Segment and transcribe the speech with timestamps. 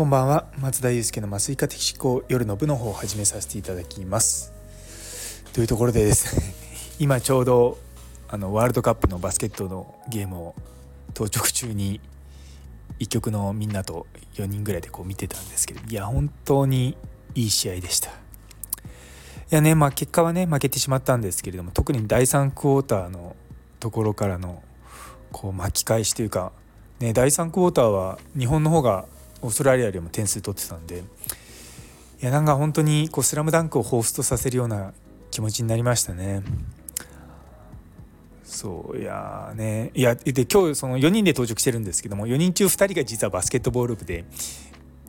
[0.00, 0.46] こんばんは。
[0.58, 4.50] 松田祐介の麻酔科的思考夜の部の方を始めさせていただきます。
[5.52, 6.54] というところでですね
[6.98, 7.76] 今ちょうど
[8.26, 10.54] あのワールドカップのバスケットのゲームを
[11.12, 12.00] 当直中に
[12.98, 16.96] 一局のみんなと4人ぐらいでこう見てたんですけどいや本当に
[17.34, 18.08] いい試合でした。
[18.08, 18.12] い
[19.50, 23.36] やねまあ結果はね負けてしまったんですけれども特に第3クォーターの
[23.80, 24.62] ところからの
[25.30, 26.52] こう巻き返しというか、
[27.00, 29.04] ね、第3クォーターは日本の方が
[29.42, 34.92] オーストラリアよりも点数取ってたんでいやなんか本当にこうスラムダンクを彷彿とさせるような
[35.30, 36.42] 気持ちになりましたね。
[38.44, 44.24] そういやねいやで今日その4人で到着してるんですけども4人中2人が実はバスケットボール部で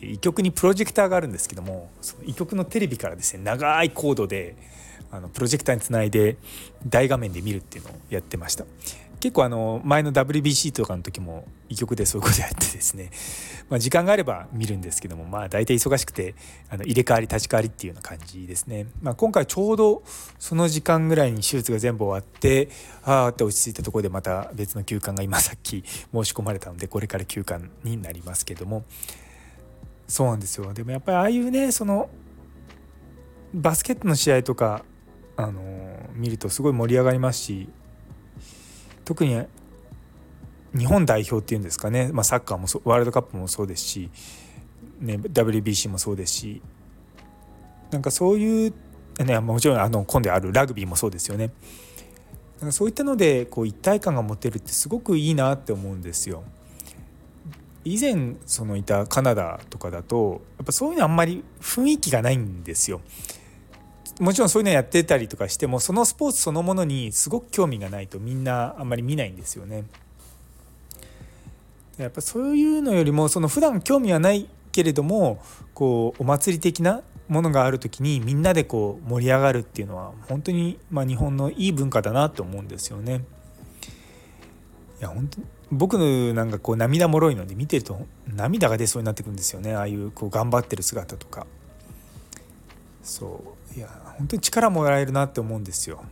[0.00, 4.56] 医局にプロジェクターがあるんですけどもその医局のテレビからですね長いコードで
[5.10, 6.36] あのプロジェクターにつないで
[6.86, 8.64] 大画面で見るっていうのをやってました
[9.26, 13.10] 結構あの前の WBC とかの時も医局でそういうことやってですね、
[13.68, 16.36] まあ、時間があれば見るんですけどもまあ大体忙しくて
[16.70, 20.04] あの入れ替わり立ち替わりっていうような感じですね、まあ、今回ちょうど
[20.38, 22.68] その時間ぐらいに手術が全部終わって
[23.02, 25.82] ああって落ち着いたところでまた別の休館が今さっき
[26.14, 28.84] 申し込まれたのでこれから休館になりますけども。
[30.06, 30.72] そうなんですよ。
[30.72, 32.08] でもやっぱりああいうねその
[33.52, 34.84] バスケットの試合とか
[35.36, 35.60] あの
[36.14, 37.68] 見るとすごい盛り上がりますし
[39.06, 39.40] 特に
[40.76, 44.10] 日本代表っていうんですかね、まあ、サッカーもワールドカップもそうですし、
[45.00, 46.62] ね、WBC もそうですし
[47.90, 48.74] なんかそういう、
[49.24, 51.52] ね、もちろんあの今度あるラグビーもそうですよね。
[52.60, 56.42] なんかそういったのでこう一体感が持てるってすごくいいなって思うんですよ。
[57.84, 63.00] 以前そのいたカナダとかだとやっぱそういうのあんまり雰囲気がないんですよ。
[64.20, 69.84] もちろんそういうのやってたりとかしてもそのスポーツそのものにすごく興味がないとみんなあんまり見ないんですよね。
[71.98, 75.42] やっぱそういうのよりもその普段興味はないけれども
[75.72, 83.24] こうお祭り的なものがある時にみんなでこう盛り上がるっていうのは本当にまあ日本のいい文化だなと思うんですよね。
[85.00, 85.40] いや本当
[85.72, 91.46] 僕のなんかこう涙もろいので見てると涙が出そうになってくるんですよねああいうこう頑張ってる姿とか。
[93.06, 93.78] そう。
[93.78, 96.04] いや本当に力もらえるなって思うんですよ。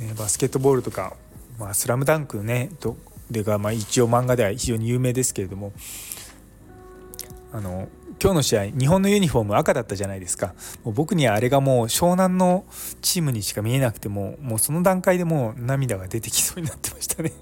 [0.00, 1.14] ね、バスケットボールとか
[1.58, 2.96] 「まあ、スラムダンクねと
[3.30, 5.72] でが、まあ、一応漫画では非常に有名ですけれども
[7.52, 7.88] あの
[8.20, 10.54] 今日の試合日本のユニフォーム赤だったじゃないですか。
[10.82, 12.64] もう僕にはあれがもう湘南の
[13.02, 17.32] チームにしか見えなくてももうその段階でもう涙が出てきそうになってましたね。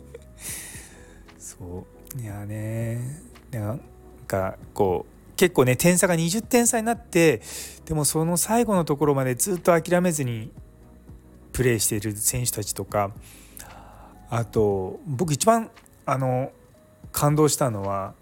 [1.39, 2.21] そう。
[2.21, 3.23] いやね。
[3.53, 3.81] なん
[4.27, 7.43] かこう結構ね点差が20点差になって
[7.85, 10.53] でもその最後のところまでずっと諦めずに
[11.53, 13.11] プレーしている選手たちとか
[14.31, 15.69] あと僕一番
[16.07, 16.53] あの
[17.11, 18.15] 感動したのは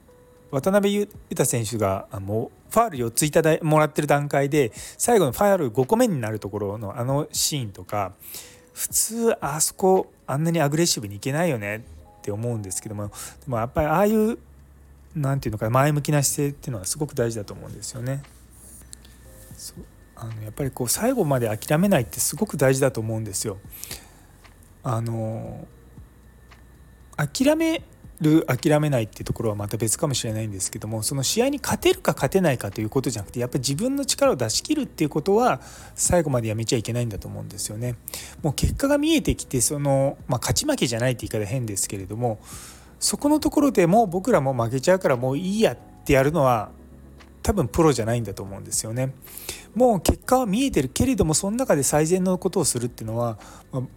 [0.50, 8.14] 渡辺裕太選手がもうファール4ついただもらってる段階で最後のファール5個目になるところのあのシーンとか
[8.72, 11.84] 普通あそこあんなにアグレッシブにいけないよね
[12.20, 13.12] って思うんですけどもで
[13.46, 14.38] もやっぱりああいう
[15.14, 18.22] 何て言うのか前向きな姿勢っていうのはすごく大事だと思うんですよね。
[19.56, 19.84] そう
[20.16, 23.58] あのやっぱりこう最後まで諦めないってすごく大事だと思うんですよ。
[24.82, 25.66] あの
[27.16, 27.82] 諦め
[28.20, 35.60] る諦めないっていうところはまた別かもしれないんですけどもその試合に勝てるか勝てないかということじゃなくてやっぱり自分の力を出し切るっていうことは
[35.94, 37.96] 最後までやめちゃいけないんだと思うんですよね。
[38.42, 42.40] もう結果が見えてきてその、まあ、勝ち負けじゃないって言い方変ですけれども
[43.00, 46.70] そこのところでも僕らも負けちゃうからもういいやってやるのは
[47.42, 49.14] 多分プロじゃないんだと思うんですよね。
[49.74, 53.38] もう結果は見えてるけれどもその中で最善のことをするっていうのは、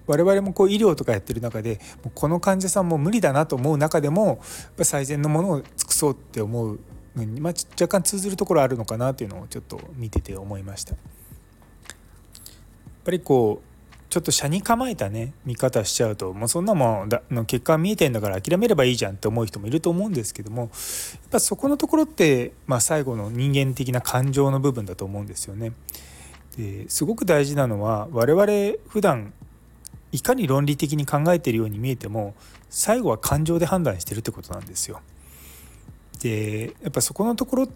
[0.08, 1.80] 我々もこう医療とかやってる中で
[2.16, 4.40] この患者さんも無理だなと思う中でも
[4.82, 6.80] 最善のものを尽くそうって思う
[7.16, 10.92] のに、まあ、若干通ずるところあるのかなっていうのをちょっと見てて思いました。
[10.92, 11.00] やっ
[13.04, 13.73] ぱりこう
[14.14, 20.70] ちょっと車に構えたね見方しちゃうともうそんなもんだの結果見えてんだから諦めればいいじゃんって思う人もいると思うんですけどもやっ
[21.32, 25.72] ぱそこのところって、まあ、最後の人間的な感情の部分だと思うんですよね。
[26.56, 29.34] ですごく大事なのは我々普段
[30.12, 32.36] いかに論理的に考えているように見えても
[32.70, 35.02] 最後は感情で判断してるってことなんですよ。
[36.22, 37.68] でやっぱそこのところ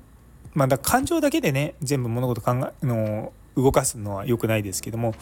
[0.54, 5.16] まあ、だ感情だけでね全部物事考えの動かすのは良くないですけども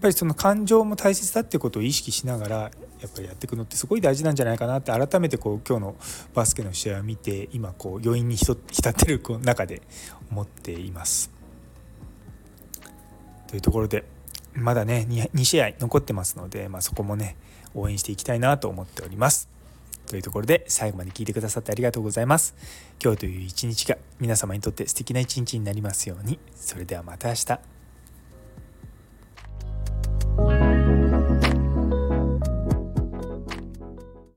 [0.00, 2.70] ぱりその感情も大切だっていうことを意識しながらや
[3.06, 5.96] っぱりやっていくのってすごい大事なんじゃないかなって改めてこう今日の
[6.34, 8.56] バスケの試合を見て今こう余韻に浸っ
[8.92, 9.82] てる中で
[10.30, 11.30] 思っています。
[13.46, 14.04] というところで
[14.54, 17.36] まだね 2, 2試合残ってますので、まあ、そこもね
[17.74, 19.48] 応援していきたいなと思っております。
[20.08, 22.54] というところで最後まで聞いてくださってありがとうございます
[23.02, 27.77] 今日という一日が皆様にとって素敵な一日になりますようにそれではまた明日